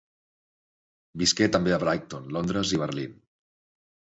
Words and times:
Visqué 1.23 1.49
també 1.57 1.75
a 1.75 1.79
Brighton, 1.83 2.27
Londres 2.39 2.73
i 2.79 2.83
Berlín. 2.85 3.17